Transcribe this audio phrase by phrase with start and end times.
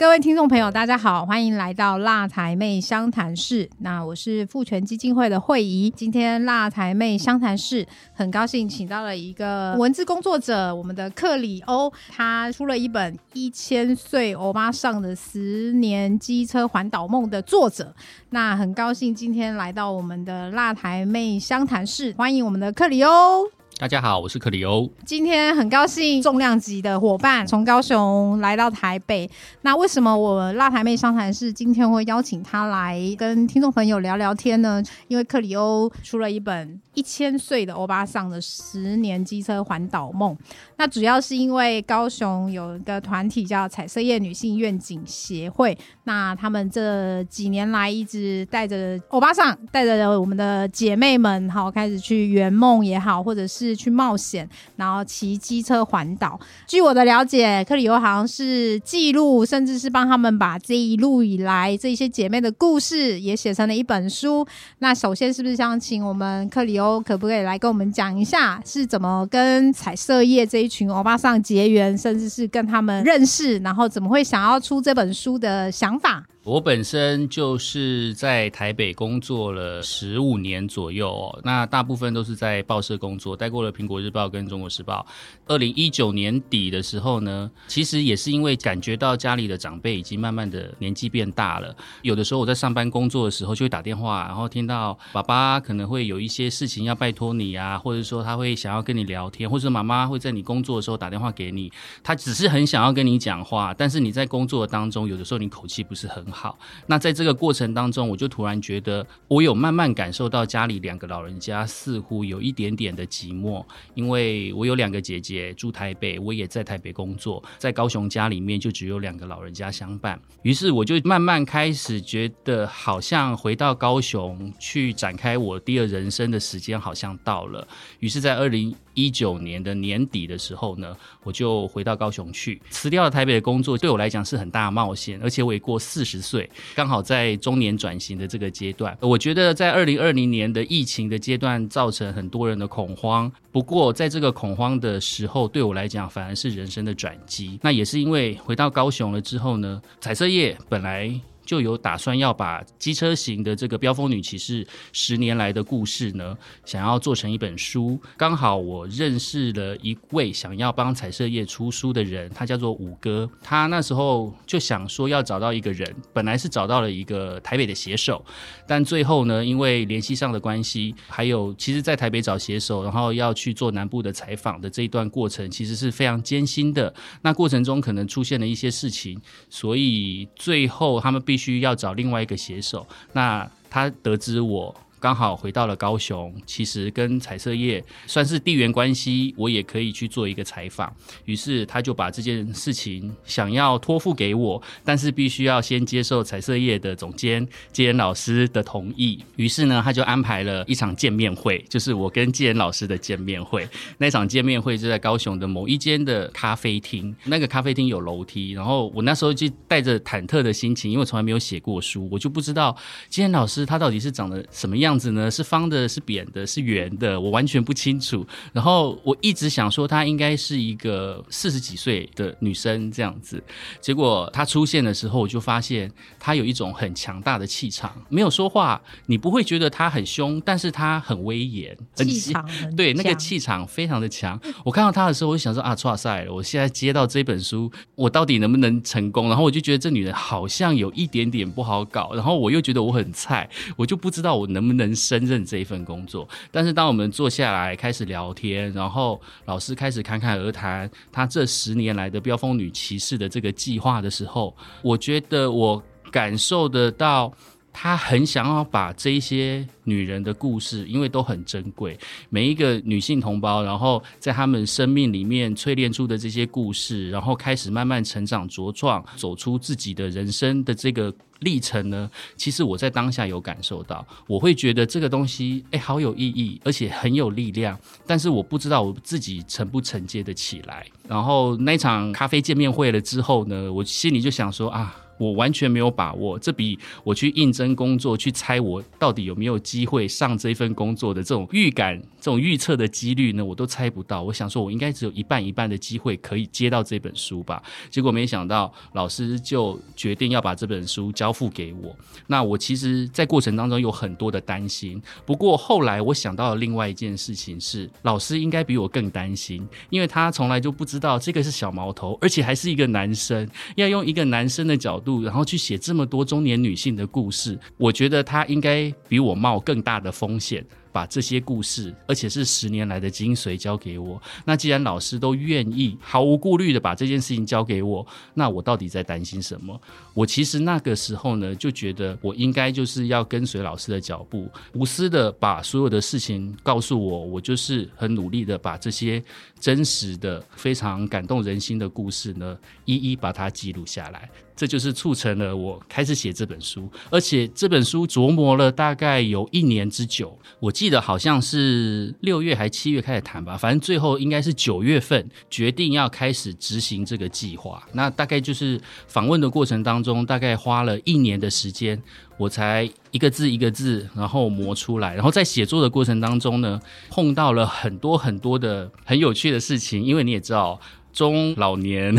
[0.00, 3.68] 各位听众朋友，大家好，欢迎来到辣台妹相谈室。
[3.80, 5.90] 那我是富权基金会的会仪。
[5.90, 17.94] 今天辣台妹相谈室很高兴请到了一个文字工作者，我们的克里欧，他出了一本《一千岁欧巴上的十年机车环岛梦》的作者。
[18.30, 23.44] 那很高兴今天来到我们的辣台妹相谈室，欢迎我们的克里欧。
[23.80, 24.86] 大家好，我是克里欧。
[25.06, 29.26] 今天很高兴重量级的伙伴从高雄来到台北。
[29.62, 34.82] 那为什么我辣台妹商谈室今天会邀请他来跟听众朋友聊聊天呢？
[35.08, 40.36] 因为克里欧出了一本一千岁的欧巴桑的十年机车环岛梦。
[40.76, 56.38] 那主要是因为高雄有一个团体叫彩色夜女性愿景协会，那他们这几年来一直带着欧巴桑，带着我们的姐妹们，好开始去圆梦也好，或者是去冒险，然后骑机车环岛。
[56.66, 64.46] 据我的了解，克里欧好像是记录，甚至是帮他们把这一路以来这些姐妹的故事也写成了一本书。
[64.80, 76.24] 那首先是不是想请我们克里欧可不可以来跟我们讲一下，是怎么跟彩色叶这一群欧巴桑结缘，甚至是跟他们认识，然后怎么会想要出这本书的想法？
[76.42, 85.06] 我本身就是在台北工作了十五年左右哦，那大部分都是在报社工作，待过了苹果日报跟中国时报。
[85.46, 101.70] 二零一九年底的时候呢，其实也是因为感觉到家里的长辈已经慢慢的年纪变大了，有的时候我在上班工作的时候就会打电话，然后听到爸爸可能会有一些事情要拜托你啊，或者说他会想要跟你聊天，或者妈妈会在你工作的时候打电话给你，
[102.02, 106.29] 他只是很想要跟你讲话，但是你在工作当中有的时候你口气不是很。
[106.30, 113.64] 好，那在这个过程当中，我就突然觉得，我有慢慢感受到家里两个老人家似乎有一点点的寂寞，
[113.94, 127.66] 因为我有两个姐姐住台北，我也在台北工作，在高雄家里面就只有两个老人家相伴，于是我就慢慢开始觉得，好像回到高雄去展开我第二人生的时间好像到了，
[127.98, 128.74] 于是，在二零。
[129.00, 138.96] 一九年的年底的时候呢，我就回到高雄去，辞掉了台北的工作，对我来讲是很大的冒险，而且我也过四十岁，刚好在中年转型的这个阶段。
[139.00, 143.30] 我觉得在二零二零年的疫情的阶段，造成很多人的恐慌。
[143.50, 147.58] 不过在这个恐慌的时候，对我来讲反而是人生的转机。
[147.62, 151.20] 那也是因为回到高雄了之后呢，彩色业本来。
[151.50, 158.00] 就有打算要把机车型的这个飙风女骑士十年来的故事呢，想要做成一本书。
[158.16, 163.28] 刚好我认识了一位想要帮彩色业出书的人，他叫做五哥。
[163.42, 168.24] 他那时候就想说要找到一个人，本来是找到了一个台北的写手，
[168.64, 176.94] 但最后呢，因为联系上的关系，还有其实在台北找写手，然后要去做南部的采访的这一段过程，其实是非常艰辛的。
[177.22, 184.74] 那过程中可能出现了一些事情，所以最后他们必需要找另外一个写手，那他得知我。
[185.00, 190.94] 刚好回到了高雄，其实跟彩色业算是地缘关系，我也可以去做一个采访。
[191.24, 199.18] 于是他就把这件事情想要托付给我，但是必须要先接受彩色业的总监纪言老师的同意。
[199.36, 203.66] 于是呢，他就安排了一场见面会，就是我跟纪言老师的见面会。
[203.96, 208.52] 那场见面会就在高雄的某一间的咖啡厅，那个咖啡厅有楼梯。
[208.52, 212.76] 然后我那时候就带着忐忑的心情，因为从来没有写过书，我就不知道
[213.08, 214.89] 纪言老师他到底是长得什么样。
[214.90, 215.30] 样子呢？
[215.30, 218.26] 是方的，是扁的，是圆的，我完全不清楚。
[218.52, 223.40] 然后我一直想说，她应该是一个四十几岁的女生这样子。
[223.80, 225.88] 结果她出现的时候，我就发现
[226.18, 227.92] 她有一种很强大的气场。
[228.08, 232.44] 没有说话，你不会觉得她很凶，但是她很威严， 气场
[232.76, 234.40] 对那个气场非常的强。
[234.64, 236.26] 我看到她的时候，我就想说啊，哇塞！
[236.28, 239.28] 我现在接到这本书， 我到底能不能成功？
[239.28, 242.12] 然后我就觉得这女人好像有一点点不好搞。
[242.14, 244.79] 然后我又觉得我很菜，我就不知道我能不能。
[244.80, 257.32] 能胜任这一份工作，但是当我们坐下来开始聊天，然后老师开始侃侃而谈他这十年来的飙风女骑士的这个计划的时候，我觉得我感受得到
[257.72, 272.10] 他很想要把这一些女人的故事，因为都很珍贵，每一个女性同胞，然后在她们生命里面淬炼出的这些故事，然后开始慢慢成长茁壮，走出自己的人生的这个历程呢。
[272.36, 277.78] 其实我在当下有感受到，我会觉得这个东西，哎，好有意义，而且很有力量。
[278.06, 280.84] 但是我不知道我自己承不承接得起来。
[281.08, 284.94] 然后那场咖啡见面会了之后呢，我心里就想说啊。
[285.20, 294.22] 我完全没有把握，这比我去应征工作去猜我到底有没有机会上这份工作的这种预感、这种预测的几率呢，我都猜不到。
[294.22, 297.62] 我想说，我应该只有一半一半的机会可以接到这本书吧。
[297.90, 301.94] 结果没想到，老师就决定要把这本书交付给我。
[302.26, 304.98] 那我其实，在过程当中有很多的担心。
[305.26, 313.46] 不过后来我想到了另外一件事情是，老师应该比我更担心，因为他从来就不知道这个是小毛头，而且还是一个男生，
[313.76, 315.09] 要用一个男生的角度。
[315.22, 320.64] 然后去写这么多中年女性的故事，我觉得她应该比我冒更大的风险。
[320.92, 324.20] 把这些故事，而且是十年来的精髓交给我。
[324.44, 328.04] 那既然老师都愿意毫无顾虑的把这件事情交给我，
[328.34, 329.80] 那我到底在担心什么？
[330.12, 337.20] 我其实那个时候呢，就觉得我应该就是要跟随老师的脚步，无私的把所有的事情告诉我。
[337.20, 339.22] 我就是很努力的把这些
[339.60, 344.28] 真实的、非常感动人心的故事呢，一一把它记录下来。
[344.56, 350.36] 这就是促成了我开始写这本书，而且这本书琢磨了大概有一年之久。
[350.58, 350.70] 我。
[350.80, 357.86] 记得好像是六月还七月开始谈吧，反正最后应该是九月份决定要开始执行这个计划。
[357.92, 362.02] 那大概就是访问的过程当中，大概花了一年的时间，
[362.38, 365.14] 我才一个字一个字然后磨出来。
[365.14, 366.80] 然后在写作的过程当中呢，
[367.10, 370.80] 碰到了很多很多的很有趣的事情，因为你也知道
[371.12, 372.16] 中老年。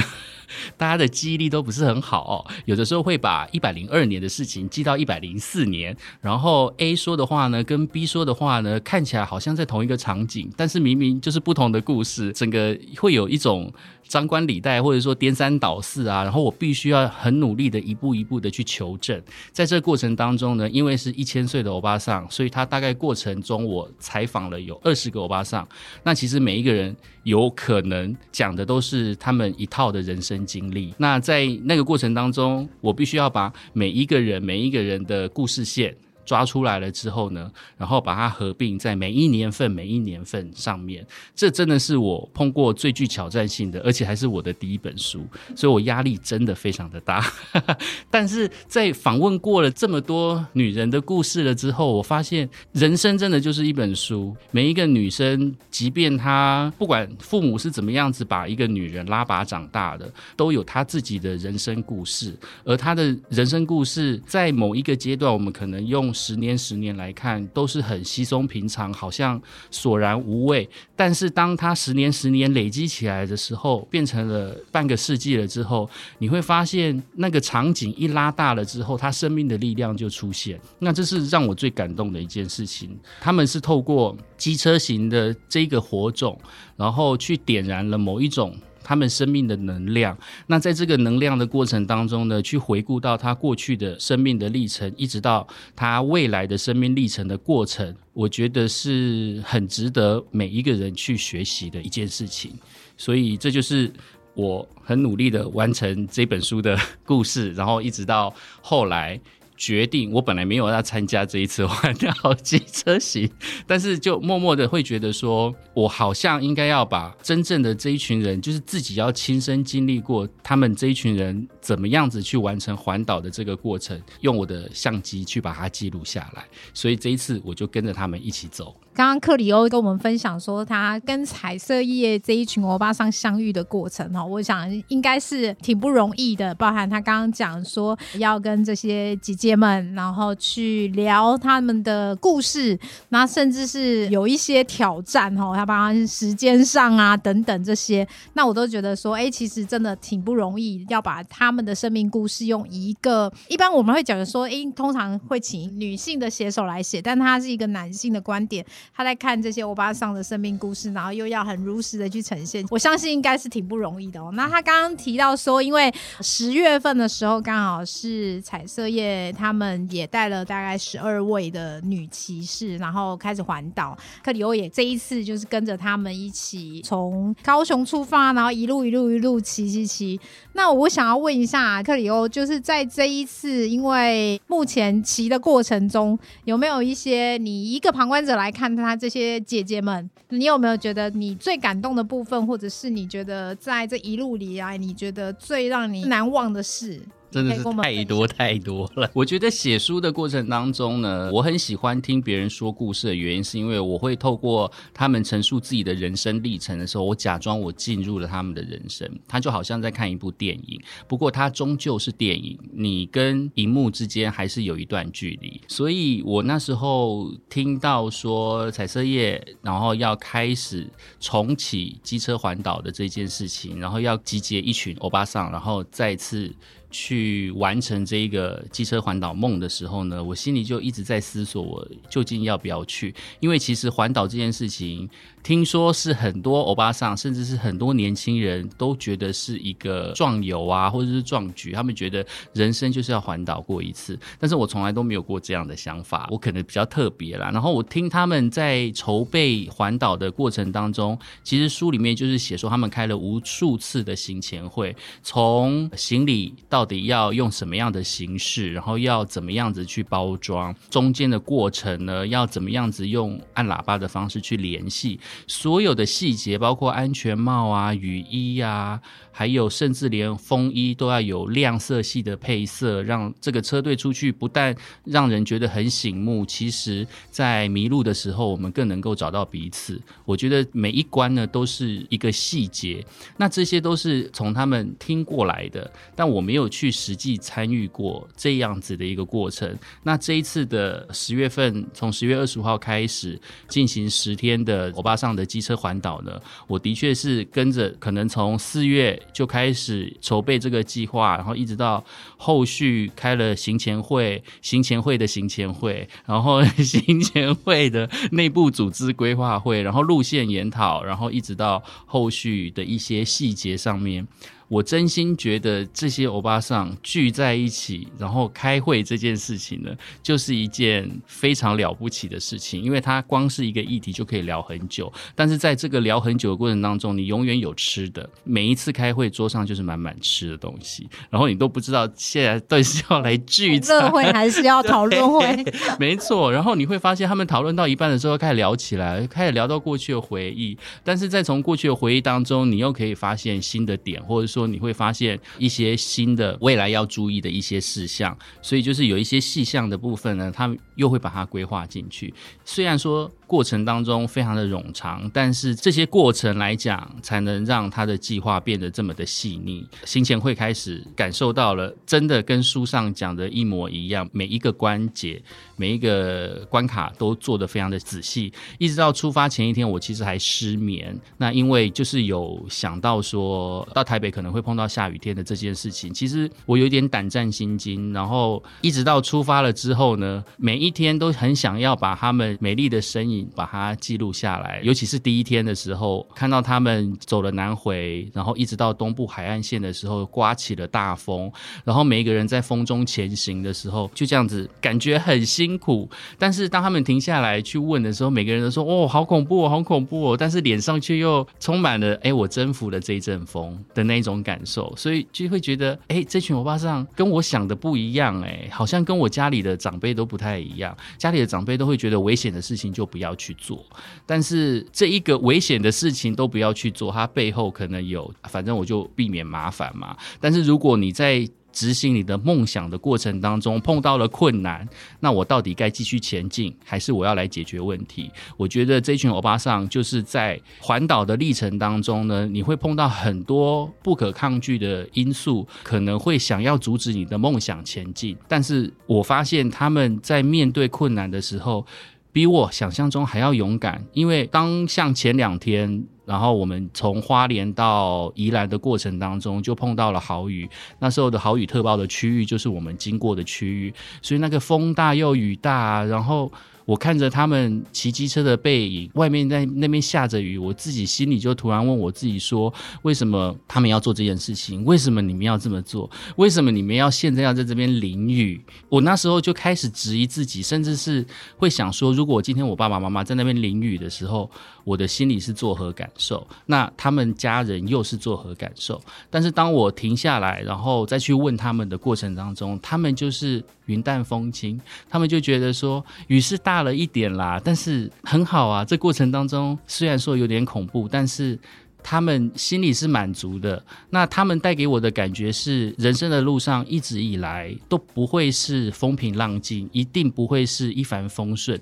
[0.77, 13.71] 大家的记忆力都不是很好，有的时候会把一百零二年的事情记到一百零四年，然后 A 说的话呢，跟 B 说的话呢，看起来好像在同一个场景，但是明明就是不同的故事，整个会有一种。
[14.07, 19.23] 张冠李戴，或者说颠三倒四啊，然后我必须要很努力的一步一步的去求证。
[19.53, 25.65] 在这个过程当中呢，因为是一千岁的欧巴桑，所以他大概过程中我采访了有二十个欧巴桑。
[26.03, 26.93] 那其实每一个人
[27.23, 30.93] 有可能讲的都是他们一套的人生经历。
[30.97, 35.95] 那在那个过程当中，我必须要把每一个人每一个人的故事线。
[36.25, 45.25] 抓出来了之后呢，然后把它合并在每一年份、每一年份上面，这真的是我碰过最具挑战性的，而且还是我的第一本书，
[45.55, 47.25] 所以我压力真的非常的大。
[48.09, 54.35] 但是在访问过了这么多女人的故事了之后，我发现人生真的就是一本书。
[54.51, 66.10] 每一个女生，即便她不管父母是怎么样子把一个女人拉拔长大的，都有她自己的人生故事，而她的人生故事在某一个阶段，我们可能用。
[66.13, 70.69] 十年十年来看都是很稀松平常，好像索然无味。
[70.95, 80.59] 但是当他十年十年累积起来的时候，变成了半个世纪了之后，你会发现那个场景一拉大了之后，他生命的力量就出现。
[80.79, 82.97] 那这是让我最感动的一件事情。
[83.19, 86.39] 他们是透过机车型的这个火种，
[86.75, 88.55] 然后去点燃了某一种。
[88.83, 90.17] 他们生命的能量，
[90.47, 102.51] 那在这个能量的过程当中呢，去回顾到他过去的生命的历程，一直到他未来的生命历程的过程，我觉得是很值得每一个人去学习的一件事情。
[102.97, 103.91] 所以这就是
[104.33, 109.19] 我很努力的完成这本书的故事，然后一直到后来。
[109.61, 113.29] 决定，我本来没有要参加这一次环岛机车型，
[113.67, 126.43] 但是就默默的会觉得说，我好像应该要把真正的这一群人，就是自己要亲身经历过他们这一群人怎么样子去完成环岛的这个过程，用我的相机去把它记录下来。
[126.73, 128.75] 所以这一次我就跟着他们一起走。
[128.93, 136.53] 刚刚克里欧跟我们分享说，他跟彩色叶这一群欧巴桑相遇的过程哈，我想应该是挺不容易的。
[136.55, 142.77] 包含他刚刚讲说要跟这些姐姐们，然后去聊他们的故事，
[143.09, 158.65] 那甚至是有一些挑战哈，要帮时间上啊等等这些，那我都觉得说，哎，其实真的挺不容易，要把他们的生命故事用一个一般我们会讲说，哎，通常会请女性的写手来写，但他是一个男性的观点。
[158.95, 164.31] 他在看这些欧巴桑的生命故事，然后又要很如实的去呈现，我相信应该是挺不容易的哦。
[164.33, 173.97] 那他刚刚提到说，因为十月份的时候刚好是彩色夜，他们也带了大概十二位的女骑士，然后开始环岛。
[174.23, 180.19] 克里欧也这一次就是跟着他们一起从高雄出发，然后一路一路一路骑骑骑。
[180.53, 197.01] 那我想要问一下克里欧，就是在这一次，因为目前骑的过程中，有没有一些你一个旁观者来看他这些姐姐们，你有没有觉得你最感动的部分，或者是你觉得在这一路里来，你觉得最让你难忘的事？
[197.31, 199.09] 真的是太多太多了。
[199.15, 210.79] 我觉得写书的过程当中呢，我很喜欢听别人说故事的原因，是因为我会透过他们陈述自己的人生历程的时候，我假装我进入了他们的人生，他就好像在看一部电影。
[211.07, 215.61] 不过它终究是电影，你跟荧幕之间还是有一段距离。
[215.67, 226.53] 所以我那时候听到说彩色夜，然后要开始重启机车环岛的这件事情，然后要集结一群欧巴桑，然后再次。
[226.91, 233.15] 去完成这一个机车环岛梦的时候呢，我心里就一直在思索，我究竟要不要去？
[233.39, 235.09] 因为其实环岛这件事情。
[235.43, 241.71] 听说是很多欧巴桑，甚至是很多年轻人都觉得是一个壮游啊，或者是壮举。
[241.71, 246.27] 他们觉得人生就是要环岛过一次，但是我从来都没有过这样的想法。
[246.31, 247.49] 我可能比较特别啦。
[247.51, 265.19] 然后我听他们在筹备环岛的过程当中，其实书里面就是写说他们开了无数次的行前会，从行李到底要用什么样的形式，然后要怎么样子去包装，中间的过程呢，要怎么样子用按喇叭的方式去联系。
[265.47, 269.01] 所有的细节，包括安全帽啊、雨衣呀。
[269.33, 279.99] 还有，甚至连风衣都要有亮色系的配色，让这个车队出去不但让人觉得很醒目，其实在迷路的时候，我们更能够找到彼此。
[280.25, 283.03] 我觉得每一关呢都是一个细节，
[283.37, 289.75] 那这些都是从他们听过来的，但我没有去实际参与过这样子的一个过程。
[290.03, 299.11] 那这一次的十月份，从十月二十五号开始进行十天的欧巴上的机车环岛呢，我的确是跟着，可能从四月。
[299.33, 302.03] 就开始筹备这个计划，然后一直到
[302.37, 314.27] 后续开了行前会、行前会的行前会，然后行前会的内部组织规划会，然后路线研讨，然后一直到后续的一些细节上面。
[314.71, 319.91] 我真心觉得这些欧巴桑聚在一起，然后开会这件事情呢，
[320.23, 325.11] 就是一件非常了不起的事情，因为它光是一个议题就可以聊很久。
[325.35, 335.65] 但是在这个聊很久的过程当中，你永远有吃的，每一次开会桌上就是满满吃的东西，然后你都不知道现在到底是要来聚餐会还是要讨论会。
[335.99, 344.60] 没错，然后你会发现他们讨论到一半的时候开始聊起来，开始聊到过去的回忆，但是在从过去的回忆当中，你又可以发现新的点，或者说。
[344.67, 352.31] 你会发现一些新的未来要注意的一些事项，所以就是有一些细项的部分呢，他又会把它规划进去。
[352.63, 359.85] 虽然说过程当中非常的冗长，但是这些过程来讲，才能让他的计划变得这么的细腻。
[360.05, 365.41] 行前会开始感受到了，真的跟书上讲的一模一样，每一个关节、
[365.75, 368.53] 每一个关卡都做得非常的仔细。
[368.77, 371.19] 一直到出发前一天，我其实还失眠。
[371.37, 374.50] 那因为就是有想到说到台北可能。
[374.51, 378.11] 会碰到下雨天的这件事情，其实我有点胆战心惊。
[378.13, 384.81] 然后一直到出发了之后呢，每一天都很想要把他们美丽的身影把它记录下来。
[384.83, 391.51] 尤其是第一天的时候，看到他们走了南回，然后一直到东部海岸线的时候，刮起了大风，
[391.85, 396.09] 然后每一个人在风中前行的时候，就这样子感觉很辛苦。
[396.39, 404.40] 但是当他们停下来去问的时候，每个人都说：“哦，好恐怖，哦，好恐怖！”哦！”但是脸上却又充满了“哎，我征服了这一阵风”的那种。
[404.43, 410.95] 感受，所以就会觉得，哎，这群欧巴桑跟我想的不一样，哎，好像跟我家里的长辈都不太一样。
[411.17, 413.83] 家里的长辈都会觉得危险的事情就不要去做，
[414.25, 420.15] 但是这一个危险的事情都不要去做，它背后可能有，反正我就避免麻烦嘛。
[420.39, 424.87] 但是如果你在执行你的梦想的过程当中碰到了困难，
[425.19, 428.31] 那我到底该继续前进，还是我要来解决问题？
[428.57, 438.35] 我觉得这群欧巴桑就是在环岛的历程当中呢，你会碰到很多不可抗拒的因素，可能会想要阻止你的梦想前进。
[438.47, 441.85] 但是我发现他们在面对困难的时候，
[442.31, 446.05] 比我想象中还要勇敢，因为当像前两天。
[446.31, 450.69] 然后我们从花莲到宜兰的过程当中，就碰到了豪雨。
[450.99, 456.49] 那时候的豪雨特报的区域就是我们经过的区域，所以那个风大又雨大，然后
[456.85, 464.85] 我看着他们骑机车的背影，外面在那边下着雨，我自己心里就突然问我自己说：为什么他们要做这件事情？
[464.85, 466.09] 为什么你们要这么做？
[466.37, 468.63] 为什么你们要现在要在这边淋雨？
[468.87, 471.25] 我那时候就开始质疑自己，甚至是
[471.57, 474.49] 会想说：如果今天我爸爸妈妈在那边淋雨的时候，
[474.83, 476.45] 我的心里是作何感受？
[476.65, 479.01] 那他们家人又是作何感受？
[479.29, 488.83] 但是当我停下来，然后再去问他们的过程当中，他们就是云淡风轻，他们就觉得说雨是大了一点啦，但是很好啊。
[488.83, 491.57] 这过程当中虽然说有点恐怖，但是
[492.03, 493.83] 他们心里是满足的。
[494.09, 501.79] 那他们带给我的感觉是，人生的路上一直以来都不会是风平浪静，一定不会是一帆风顺。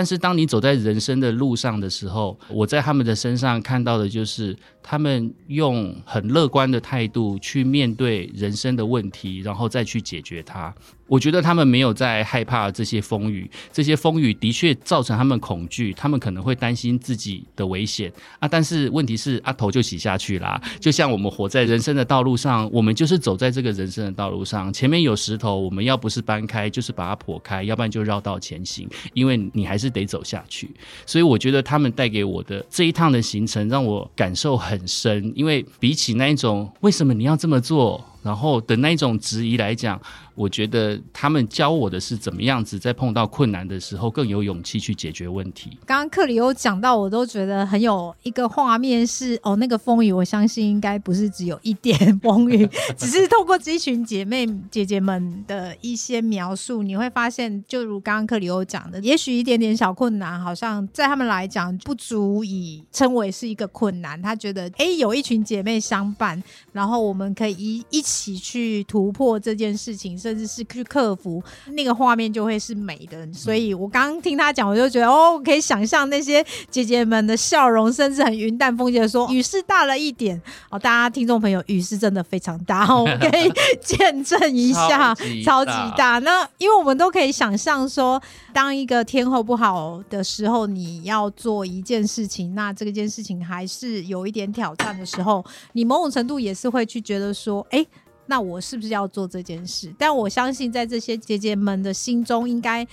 [0.00, 10.74] 但是当你走在人生的路上的时候，我在他们的身上看到的就是他们用很乐观的态度去面对人生的问题，然后再去解决它。
[11.06, 18.46] 我觉得他们没有在害怕这些风雨，这些风雨的确造成他们恐惧，他们可能会担心自己的危险啊。
[18.46, 20.62] 但是问题是，阿头就洗下去啦。
[20.78, 30.70] 就像我们活在人生的道路上，我们就是走在这个人生的道路上，前面有石头，我们要不是搬开，就是把它破开，要不然就绕道前行，因为你还是得走下去。
[31.04, 38.02] 所以我觉得他们带给我的这一趟的行程，让我感受很深，因为比起那一种为什么你要这么做？
[38.22, 39.98] 然后的那一种质疑来讲，
[40.40, 45.78] 我觉得他们教我的是怎么样子在碰到困难的时候更有勇气去解决问题。
[45.86, 64.20] 刚刚克里欧讲到，我都觉得很有一个画面是哦，那个风雨，我相信应该不是只有一点风雨， 只是透过这群姐妹姐姐们的一些描述，你会发现，就如刚刚克里欧讲的，也许一点点小困难，好像在他们来讲不足以称为是一个困难。
[64.20, 66.42] 他觉得，哎，有一群姐妹相伴，
[66.72, 68.02] 然后我们可以一一。
[68.10, 73.26] 起去突破这件事情，甚至是去克服那个画面，就会是美的。
[73.32, 83.50] 所以我刚刚听他讲，我就觉得哦，可以想象那些姐姐们的笑容，甚至很云淡风轻的说：“雨是大了一点哦。”大家听众朋友，雨是真的非常大， 我们可以
[83.82, 85.12] 见证一下，
[85.44, 86.20] 超级大。
[86.20, 88.22] 那因为我们都可以想象说，
[88.52, 97.84] 当一个天候不好的时候，你要做一件事情，那这件事情还是有一点挑战的时候，你某种程度也是会去觉得说：“哎。”
[98.30, 99.92] 那我是不是要做这件事？
[99.98, 102.86] 但我相信，在这些姐姐们的心中，应该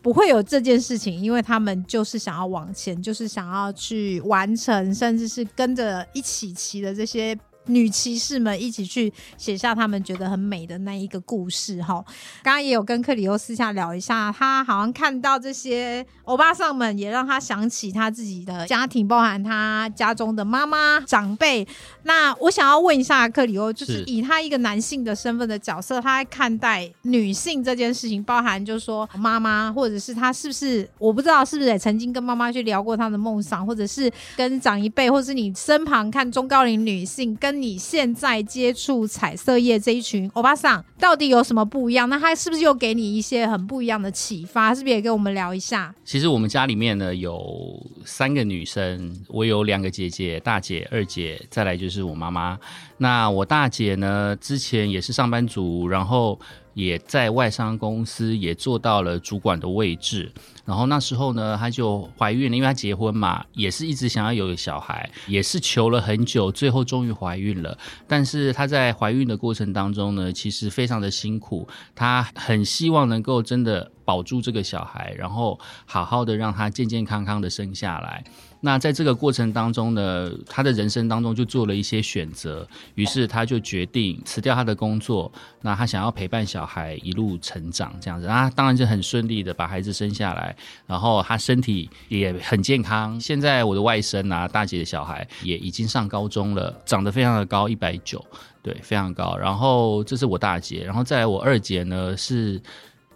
[0.00, 7.38] 不会有这件事情，因为他们就是想要往前，就是想要去完成，甚至是跟着一起骑的这些。
[7.68, 12.04] 女骑士们一起去写下他们觉得很美的那一个故事哈。
[12.42, 21.66] 刚刚也有跟克里欧私下聊一下，他好像看到这些欧巴桑们，也让他想起他自己的家庭，包含他家中的妈妈长辈。
[22.04, 37.57] 那我想要问一下克里欧，就是以他一个男性的身份的角色，他在看待女性这件事情，包含就是说妈妈，或者是他是不是我不知道是不是也曾经跟妈妈去聊过他的梦想，或者是跟长一辈，或者是你身旁看中高龄女性跟。
[37.60, 42.08] 你现在接触彩色业这一群欧巴桑到底有什么不一样？
[42.08, 44.74] 那他是不是又给你一些很不一样的启发？
[44.74, 45.94] 是不是也跟我们聊一下？
[46.04, 52.58] 其实我们家里面呢有三个女生，我有两个姐姐，大姐、二姐，再来就是我妈妈。
[52.98, 56.38] 那我大姐呢，之前也是上班族，然后。
[56.78, 60.30] 也在外商公司也做到了主管的位置，
[60.64, 67.76] 然后那时候呢，她就怀孕了，因为她结婚嘛，也是一直想要有个小孩，也是求了很久，最后终于怀孕了。
[68.06, 78.22] 但是她在怀孕的过程当中呢，其实非常的辛苦，她很希望能够真的保住这个小孩，然后好好的让他健健康康的生下来。
[78.60, 85.30] 那在这个过程当中呢，他的人生当中就做了一些选择，于是他就决定辞掉他的工作。
[85.60, 93.20] 那他想要陪伴小孩一路成长，这样子啊，当然就很顺利的把孩子生下来，然后他身体也很健康。
[93.20, 98.24] 现在我的外甥啊，大姐的小孩也已经上高中了，长得非常的高，一百九，
[98.62, 99.36] 对，非常高。
[99.36, 102.60] 然后这是我大姐，然后再来我二姐呢是。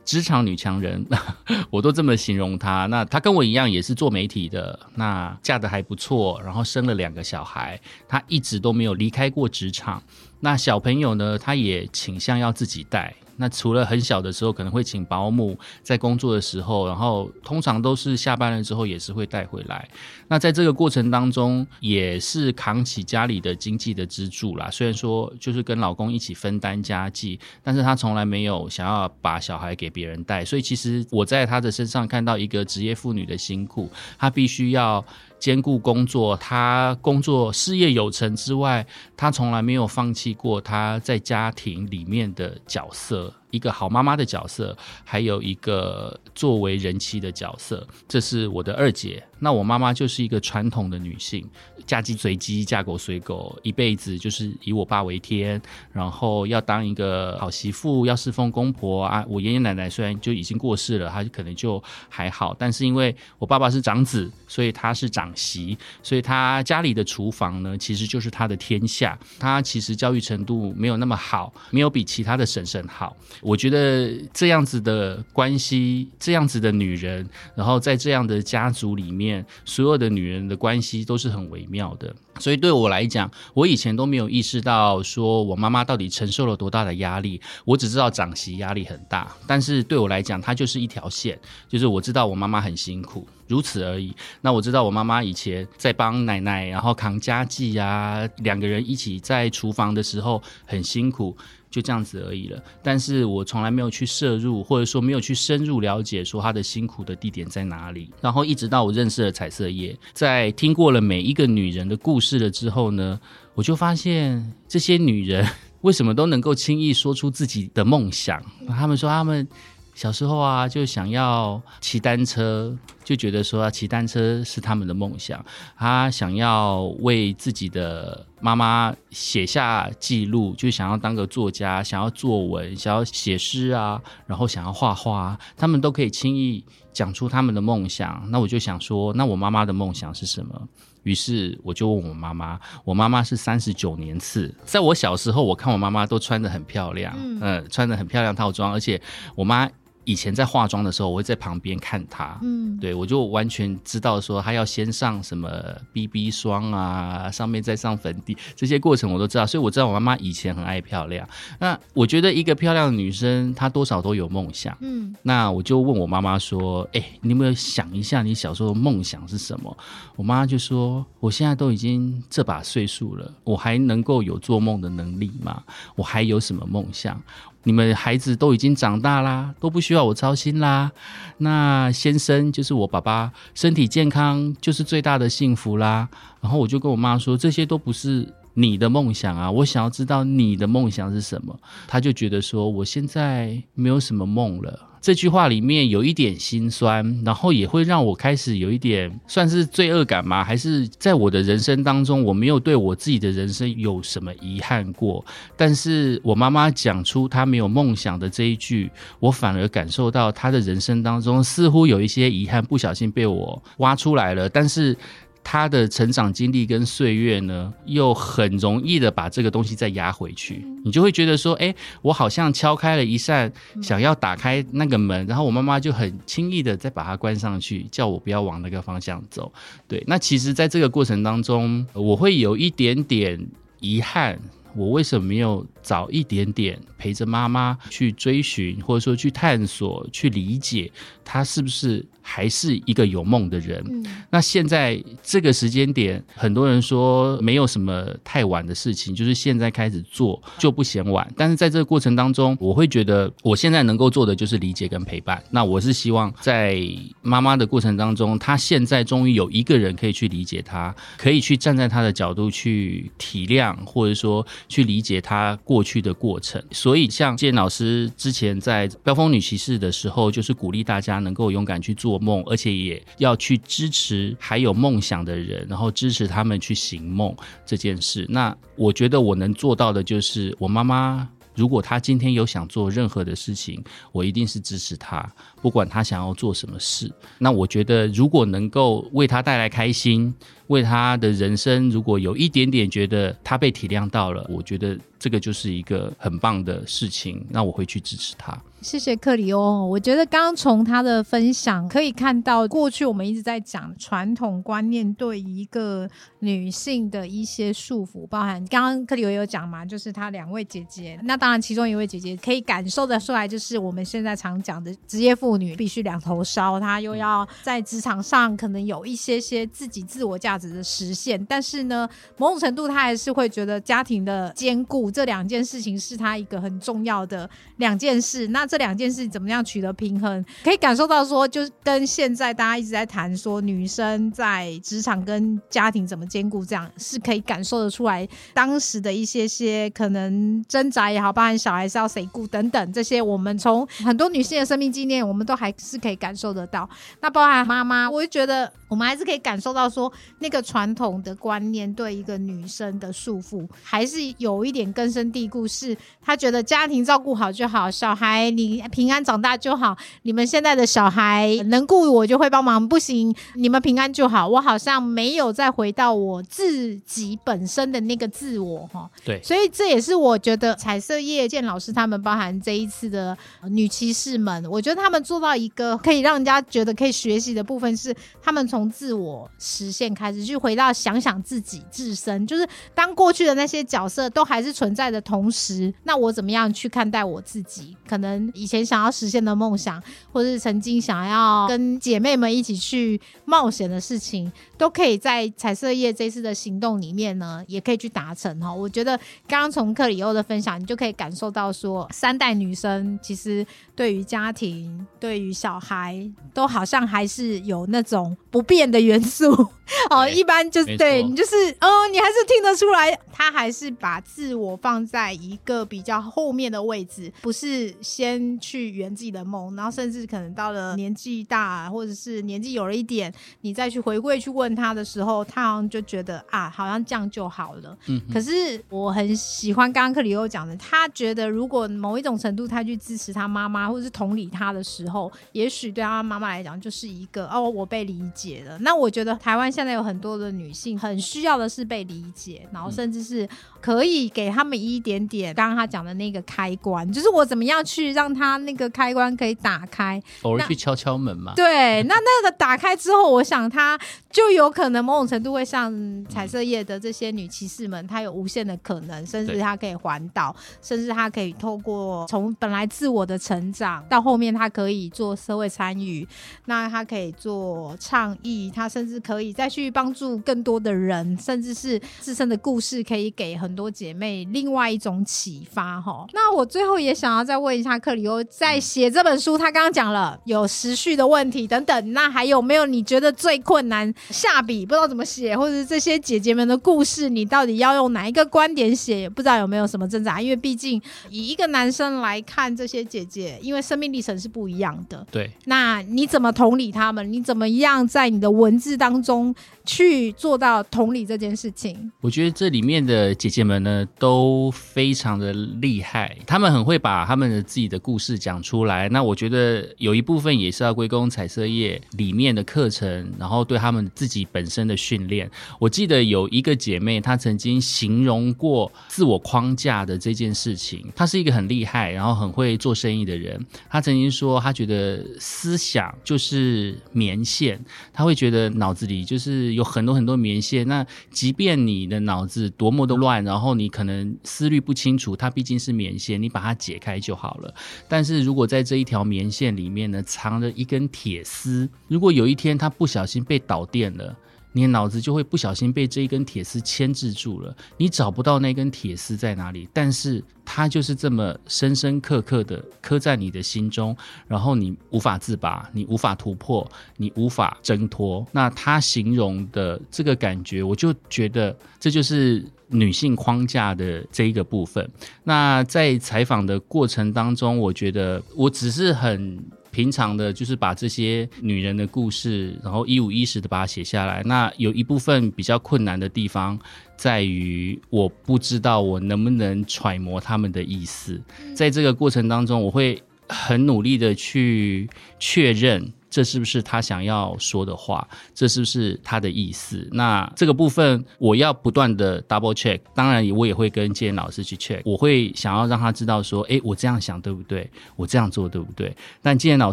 [0.04, 1.04] 职场女强人，
[1.70, 2.86] 我都这么形容她。
[2.86, 10.02] 那她跟我一样也是做媒体的，那嫁的还不错，然后生了两个小孩，她一直都没有离开过职场。
[10.40, 13.14] 那小朋友呢，她也倾向要自己带。
[13.42, 19.88] 那除了很小的时候可能会请保姆，在工作的时候，然后通常都是下班了之后也是会带回来。
[20.28, 24.70] 那在这个过程当中，也是扛起家里的经济的支柱啦。
[24.70, 30.44] 虽然说就是跟老公一起分担家计，但是她从来没有想要把小孩给别人带。
[30.44, 35.04] 所以其实我在她的身上看到一个职业妇女的辛苦，她必须要。
[35.42, 43.34] 兼顾工作，他工作事业有成之外，他从来没有放弃过他在家庭里面的角色。
[43.50, 47.84] 一个好妈妈的角色，还有一个作为人妻的角色。
[48.06, 49.20] 这是我的二姐。
[49.42, 51.44] 那我妈妈就是一个传统的女性，
[51.84, 59.24] 嫁鸡随鸡，嫁狗随狗，一辈子就是以我爸为天，然后要当一个好媳妇，要侍奉公婆啊。
[59.28, 69.18] 我爷爷奶奶虽然就已经过世了，他可能就还好，但是因为我爸爸是长子，所以他是长媳，所以他家里的厨房呢，其实就是他的天下。
[69.40, 73.16] 他其实教育程度没有那么好，没有比其他的婶婶好。
[73.40, 79.31] 我觉得这样子的关系，这样子的女人，然后在这样的家族里面。
[79.64, 87.40] 所有的女人的关系都是很微妙的，所以对我来讲，我以前都没有意识到说我妈妈到底承受了多大的压力。
[87.64, 94.14] 我只知道长媳压力很大，但是对我来讲，它就是一条线，就是我知道我妈妈很辛苦，如此而已。
[94.40, 101.36] 那我知道我妈妈以前在帮奶奶，然后扛家计啊，两个人一起在厨房的时候很辛苦。
[101.72, 108.10] 就这样子而已了，但是我从来没有去摄入，或者说没有去深入了解，说她的辛苦的地点在哪里。
[108.20, 113.18] 然后一直到我认识了彩色叶，在听过了每一个女人的故事了之后呢，
[113.54, 115.48] 我就发现这些女人
[115.80, 118.44] 为什么都能够轻易说出自己的梦想？
[118.68, 119.48] 他们说他们。
[119.94, 122.74] 小时候啊，就想要骑单车，
[123.12, 125.44] 就觉得说骑单车是他们的梦想。
[125.76, 135.38] 他想要为自己的妈妈写下记录，就想要当个作家，想要作文，想要写诗啊，然后想要画画。
[135.58, 138.26] 他们都可以轻易讲出他们的梦想。
[138.30, 140.68] 那我就想说，那我妈妈的梦想是什么？
[141.02, 148.98] 于是我就问我妈妈，我妈妈是三十九年次，在我小时候，我看我妈妈都穿的很漂亮，嗯，穿的很漂亮套装，而且
[149.34, 149.68] 我妈。
[150.04, 155.50] 以前在化妆的时候，我会在旁边看她，嗯，对我就完全知道说她要先上什么
[155.92, 161.28] BB 霜啊，上面再上粉底，这些过程我都知道，所以我知道我妈妈以前很爱漂亮。
[161.58, 169.76] 那我觉得一个漂亮的女生，她多少都有梦想，嗯，那我就问我妈妈说，哎，你有没有想一下你小时候的梦想是什么？
[170.16, 175.62] 我妈就说，我现在都已经这把岁数了，我还能够有做梦的能力吗？
[175.94, 177.20] 我还有什么梦想？
[177.64, 180.90] 你们孩子都已经长大啦，都不需要我操心啦。
[181.38, 186.08] 那先生就是我爸爸，身体健康就是最大的幸福啦。
[186.40, 191.58] 然后我就跟我妈说，这些都不是你的梦想啊，我想要知道你的梦想是什么。
[191.86, 194.88] 他就觉得说，我现在没有什么梦了。
[195.00, 200.44] 这句话里面有一点心酸，然后也会让我开始有一点算是罪恶感吗？
[200.44, 205.24] 还是在我的人生当中，我没有对我自己的人生有什么遗憾过？
[205.56, 208.88] 但是我妈妈讲出她没有梦想的这一句，
[209.18, 214.48] 我反而感受到她的人生当中似乎有一些遗憾，不小心被我挖出来了。
[214.48, 214.96] 但是。
[215.44, 223.52] 他的成长经历跟岁月呢，又很容易的把这个东西再压回去，你就会觉得说，哎，我好像敲开了一扇
[223.82, 229.52] 想要打开那个门，然后我妈妈就很轻易的再把它关上去，叫我不要往那个方向走。
[229.88, 233.38] 对，那其实，在这个过程当中，我会有一点点
[233.80, 234.38] 遗憾，
[234.74, 240.90] 我为什么没有早一点点陪着妈妈去追寻，或者说去探索、去理解，
[241.24, 242.04] 她是不是？
[242.22, 243.84] 还是一个有梦的人。
[244.30, 251.30] 那现在这个时间点，很多人说没有什么太晚的事情，就是现在开始做就不嫌晚。
[251.36, 255.42] 但是在这个过程当中，我会觉得我现在能够做的就是理解跟陪伴。
[255.50, 256.80] 那我是希望在
[257.20, 266.62] 妈妈的过程当中，她现在终于有一个人可以去理解她，可以去站在她的角度去体谅，或者说去理解她过去的过程。
[266.70, 272.11] 所以像建老师之前在飙风女骑士的时候，就是鼓励大家能够勇敢去做。
[272.12, 278.26] 做梦，而且也要去支持还有梦想的人，然后支持他们去行梦这件事。
[278.28, 285.26] 那我觉得我能做到的就是，我妈妈如果她今天有想做任何的事情，我一定是支持她，
[285.62, 287.10] 不管她想要做什么事。
[287.38, 290.34] 那我觉得，如果能够为她带来开心，
[290.66, 297.42] 为她的人生如果有一点点觉得她被体谅到了，我觉得这个就是一个很棒的事情。
[297.48, 298.60] 那我会去支持她。
[298.82, 306.08] 谢谢克里欧，我觉得刚刚从他的分享可以看到，过去我们一直在讲传统观念对一个
[306.40, 328.66] 女性的一些束缚，包含刚刚克里欧有讲嘛，就是他两位姐姐，那当然其中一位姐姐可以感受得出来，就是我们现在常讲的职业妇女必须两头烧，她又要在职场上可能有一些些自己自我价值的实现，但是呢， 某种程度她还是会觉得家庭的兼顾这两件事情是她一个很重要的两件事，那。
[328.72, 346.88] 这两件事怎么样取得平衡，可以感受到说，就是跟现在大家一直在谈说女生在职场跟家庭怎么兼顾，这样是可以感受得出来当时的一些些可能挣扎也好，包含小孩是要谁顾等等这些，我们从很多女性的生命经验，我们都还是可以感受得到。
[347.20, 359.96] 那包含妈妈，我就觉得我们还是可以感受到说，那个传统的观念对一个女生的束缚，还是有一点根深蒂固，是她觉得家庭照顾好就好，小孩你平安长大就好。
[360.22, 364.48] 你们现在的小孩能顾我就会帮忙，不行你们平安就好。
[364.48, 369.10] 我好像没有再回到我自己本身的那个自我哈。
[369.24, 373.36] 对，所以这也是我觉得彩色叶建老师他们包含这一次的
[373.70, 387.96] 女骑士们，我觉得他们做到一个可以让人家觉得可以学习的部分是，他们从自我实现开始，去回到想想自己自身，就是当过去的那些角色都还是存在的同时，那我怎么样去看待我自己？
[388.08, 398.72] 可能以前想要实现的梦想，或者是曾经想要跟姐妹们一起去冒险的事情，都可以在彩色叶这次的行动里面呢，也可以去达成哈。
[398.72, 409.52] 我觉得刚刚从克里欧的分享，你就可以感受到说，三代女生其实对于家庭、对于小孩，都好像还是有那种不变的元素。
[410.08, 427.96] 哦，一般就是对你就是，哦，你还是听得出来，他还是把自我放在一个比较后面的位置，不是先去圆自己的梦，然后甚至可能到了年纪大，或者是年纪有了一点，你再去回归去问他的时候，他好像就觉得啊，好像这样就好了。
[428.06, 428.50] 嗯，可是
[428.88, 438.78] 我很喜欢刚刚克里欧讲的，他觉得如果某一种程度他去支持他妈妈，或者是同理他的时候，也许对他妈妈来讲就是一个哦，我被理解了。
[438.78, 443.48] 那我觉得台湾现在有很多的女性很需要的是被理解，然后甚至是
[443.80, 451.52] 可以给他们一点点刚刚他讲的那个开关，就是我怎么样去让他那个开关可以打开，偶尔去敲敲门嘛。
[451.56, 453.98] 对， 那那个打开之后，我想它
[454.30, 455.92] 就有可能某种程度会像
[456.28, 466.26] 彩色叶的这些女骑士们，她有无限的可能，甚至对她可以环岛，甚至她可以透过从本来自我的成长到后面，她可以做社会参与，
[466.66, 476.26] 那她可以做倡议，她甚至可以再去帮助更多的人，甚至是自身的故事可以给很多姐妹另外一种启发哈。
[476.32, 489.20] 那我最后也想要再问一下克里欧，在写这本书，他刚刚讲了有时序的问题等等，那还有没有你觉得最困难下笔不知道怎么写，或者是这些姐姐们的故事，你到底要用哪一个观点写？
[489.20, 495.26] 也不知道有没有什么挣扎，因为毕竟以一个男生来看这些姐姐，因为生命历程是不一样的。
[495.30, 497.32] 对，那你怎么同理他们？
[497.32, 502.10] 你怎么样在你的文字当中去做到同理这件事情？
[502.20, 509.08] 我觉得这里面的姐姐们呢，都非常的厉害，她们很会把她们的自己的故事讲出来。
[509.08, 515.50] 那我觉得有一部分也是要归功彩色业里面的课程，然后对她们自己本身的训练。
[515.78, 521.06] 我记得有一个姐妹，她曾经形容过自我框架的这件事情。
[521.14, 523.64] 她是一个很厉害，然后很会做生意的人。
[523.88, 530.86] 她曾经说，她觉得思想就是棉线，她会觉得脑子里就是有很多很多棉线。
[530.88, 537.74] 那即便你的脑子多么的乱，然后你可能思虑不清楚，它毕竟是棉线，你把它解开就好了。
[538.08, 544.36] 但是如果在这一条棉线里面呢，藏着一根铁丝，如果有一天它不小心被导电了。
[544.72, 554.16] 你脑子就会不小心被这一根铁丝牵制住了，你找不到那根铁丝在哪里，但是它就是这么深深刻刻的刻在你的心中，
[554.48, 558.46] 然后你无法自拔，你无法突破，你无法挣脱。
[558.50, 565.06] 那他形容的这个感觉，我就觉得这就是女性框架的这一个部分。
[565.44, 569.62] 那在采访的过程当中，我觉得我只是很。
[569.92, 574.42] 平常的，就是把这些女人的故事，然后一五一十的把它写下来。
[574.44, 576.76] 那有一部分比较困难的地方，
[577.16, 581.40] 在于我不知道我能不能揣摩他们的意思。
[581.76, 586.12] 在这个过程当中，我会很努力的去确认。
[586.32, 588.26] 这是不是他想要说的话？
[588.54, 590.08] 这是不是他的意思？
[590.12, 592.98] 那这个部分我要不断的 double check。
[593.14, 595.02] 当然，我也会跟建言老师去 check。
[595.04, 597.88] 我会想要让他知道说，诶，我这样想对不对？
[598.16, 599.14] 我这样做对不对？
[599.42, 599.92] 但建言老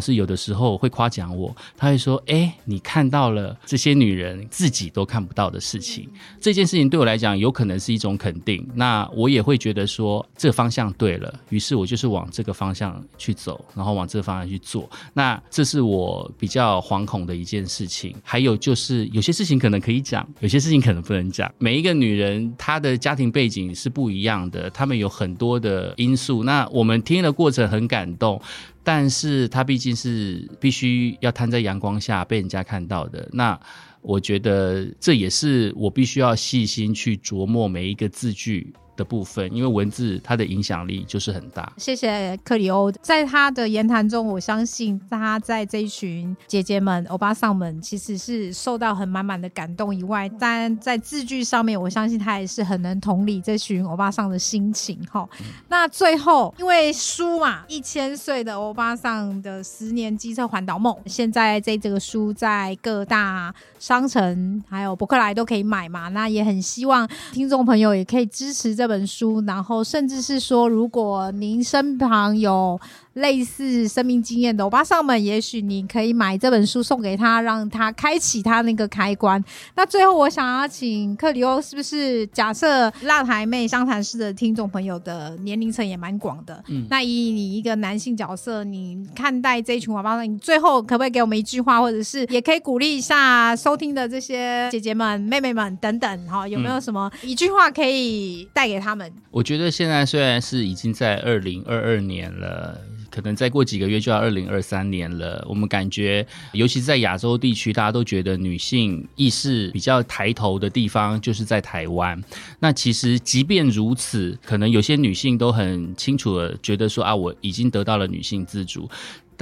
[0.00, 6.08] 师有的时候会夸奖我，他会说，诶，你看到了这些女人自己都看不到的事情。
[6.40, 8.66] 这件事情对我来讲，有可能是一种肯定。
[8.74, 14.88] 那我也会觉得说，这个方向对了，于是我就是往这个方向去走，然后往这个方向去做。
[15.12, 16.29] 那这是我。
[16.38, 18.14] 比较惶恐的一件事情。
[18.22, 21.52] 还有就是有些事情可能可以讲，有些事情可能不能讲。
[21.58, 26.44] 每一个女人她的家庭背景是不一样的，她们有很多的因素。
[26.44, 28.40] 那我们听的过程很感动，
[28.82, 33.28] 但是她毕竟是必须要摊在阳光下被人家看到的。
[33.32, 33.58] 那
[34.02, 38.72] 我觉得这也是我必须要细心去琢磨每一个字句。
[39.00, 41.72] 的部分，因为文字它的影响力就是很大。
[41.78, 55.00] 谢谢克里欧，在他的言谈中，我相信他在这一群姐姐们、欧巴桑们，其实是受到很满满的感动以外，但在字句上面，我相信他也是很能同理这群欧巴桑的心情。
[55.10, 55.26] 哈，
[55.68, 66.08] 那最后，因为书嘛，一千岁的欧巴桑的十年机车环岛梦，现在这这个书在各大商城还有博客来都可以买嘛。
[66.10, 68.89] 那也很希望听众朋友也可以支持这。
[68.90, 72.80] 本书，然后甚至是说，如果您身旁有。
[73.14, 79.42] 类似生命经验的欧巴上们，也许你可以买这本书送给他，让他开启他那个开关。
[79.74, 86.62] 那最后，我想要请克里欧，是不是假设辣台妹商谈室的听众朋友的年龄层也蛮广的？
[86.68, 96.26] 嗯，那以你一个男性角色，你看待这一群欧巴桑，你最后可不可以给我们一句话，或者是也可以鼓励一下收听的这些姐姐们、妹妹们等等？
[96.28, 99.12] 哈，有没有什么一句话可以带给他们？
[99.32, 102.80] 我觉得现在虽然是已经在二零二二年了。
[103.10, 112.22] 可能再过几个月就要二零二三年了，我们感觉，尤其是在亚洲地区，大家都觉得女性意识比较抬头的地方就是在台湾。
[112.58, 118.88] 那其实即便如此，可能有些女性都很清楚的觉得说啊，我已经得到了女性自主。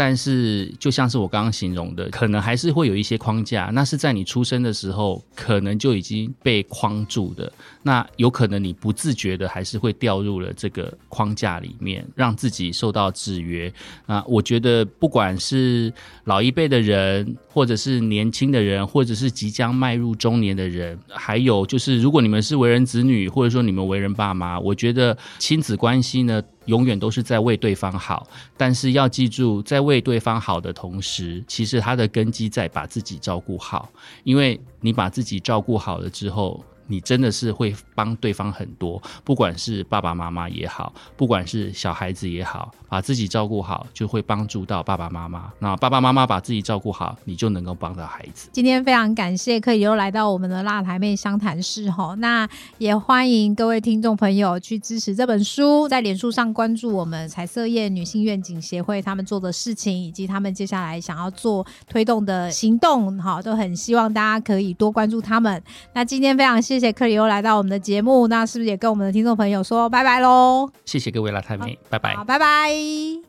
[0.00, 3.68] 但是，就像是我刚刚形容的，可能还是会有一些框架。
[3.74, 7.52] 那是在你出生的时候，可能就已经被框住的。
[7.82, 13.72] 那有可能你不自觉的，还是会掉入了这个框架里面，让自己受到制约。
[14.06, 15.92] 那我觉得，不管是
[16.26, 26.40] 老一辈的人，或者是年轻的人，或者是即将迈入中年的人，还有就是，如果你们是为人子女，或者说你们为人爸妈，我觉得亲子关系呢。
[26.68, 28.26] 永远都是在为对方好，
[28.56, 33.90] 但是要记住，在为对方好的同时，其实他的根基在把自己照顾好，
[34.22, 36.62] 因为你把自己照顾好了之后。
[36.90, 45.52] 你真的是会帮对方很多，不管是爸爸妈妈也好，不管是小孩子也好，把自己照顾好，就会帮助到爸爸妈妈。
[45.58, 48.48] 那爸爸妈妈把自己照顾好，你就能够帮到孩子。
[48.52, 52.48] 今天非常感谢可以又来到我们的辣台妹相谈室哈，那
[52.78, 65.62] 也欢迎各位听众朋友去支持这本书，在脸书上关注我们彩色叶女性愿景协会他们做的事情，以及他们接下来想要做推动的行动，哈，都很希望大家可以多关注他们。
[65.92, 66.58] 那今天非常。
[66.68, 70.70] 谢谢谢克里欧来到我们的节目，那是不是也跟我们的听众朋友说拜拜喽？
[70.84, 73.27] 谢谢各位老太妹，拜拜，好，拜拜。